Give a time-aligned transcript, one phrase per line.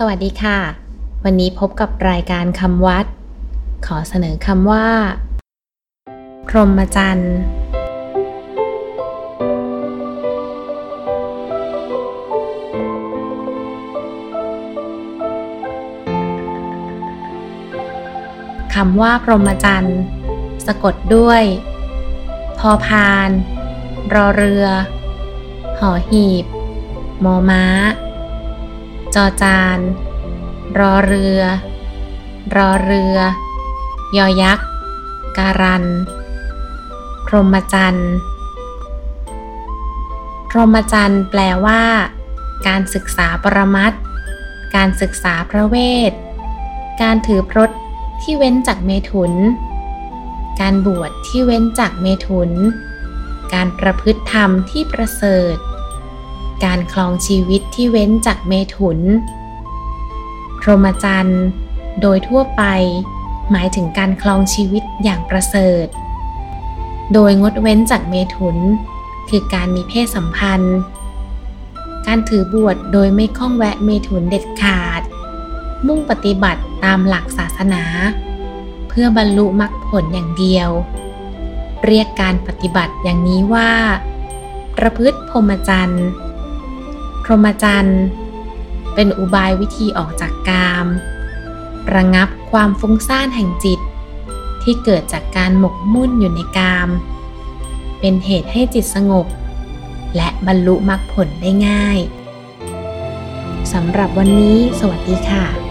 [0.00, 0.58] สวัสดีค่ะ
[1.24, 3.06] วันนี้พบกับรายการคำวัด
[3.86, 4.88] ขอเสนอคำว่า
[6.46, 7.34] พรหมจรรย์
[18.74, 19.98] คำว่าพรหมจรรย์
[20.66, 21.42] สะกดด้วย
[22.58, 23.28] พอพาน
[24.14, 24.66] รอเรือ
[25.78, 26.44] หอหีบ
[27.24, 27.64] มอม้า
[29.14, 29.78] จอจาน
[30.78, 31.42] รอเรือ
[32.56, 33.18] รอเรือ
[34.16, 34.68] ยอยักษ์
[35.38, 35.84] การัน
[37.26, 38.12] พรหมจรรย์
[40.50, 41.82] พรหมจรรย์แปลว่า
[42.66, 44.00] การศึกษาปรมัตถ์
[44.76, 45.76] การศึกษาพระเว
[46.10, 46.12] ท
[47.02, 47.70] การถือพรต
[48.22, 49.32] ที่เว้นจากเมถุน
[50.60, 52.50] การบวชที่เว้นจากเมถุน
[53.54, 55.56] การประพฤติธรรมที่ประเสริฐ
[56.64, 58.98] การคลองชีวิตที่เว้นจากเมถุน
[60.60, 61.44] พรหมจรรย์
[62.00, 62.62] โดยทั่วไป
[63.50, 65.86] หมายถึงการคลองชีวิตอย่างประเสริฐ
[67.12, 68.56] โดยงดเว้นจากเมถุน
[69.28, 70.76] คือการมีเพศสัมพันธ์
[72.06, 75.02] การถือบวชโดยไม่ข้องแวะเมถุนเด็ดขาด
[75.86, 77.84] มุ่งปฏิบัติตามหลักศาสนา
[78.88, 80.68] เพื่อบรรลุมรรคผลอย่างเดียว
[81.84, 83.70] เรียกการปฏิบัติอย่างนี้ว่า
[84.76, 86.06] ประพฤติพรหมจรรย์
[87.24, 88.02] พรหมจรรย์
[88.94, 90.86] เป็นอุบายวิธีออกจากกาม
[91.94, 93.80] ระงับความฟุ้งซ่านแห่งจิต
[94.62, 96.88] ที่เกิดจากการหมกมุ่นอยู่ในกาม
[98.00, 99.26] เป็นเหตุให้จิตสงบ
[100.16, 101.98] และบรรลุมรรคผลได้ง่าย
[103.72, 105.63] สำหรับวันนี้สวัสดีค่ะ